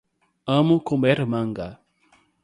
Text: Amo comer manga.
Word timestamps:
Amo 0.53 0.77
comer 0.89 1.19
manga. 1.31 1.67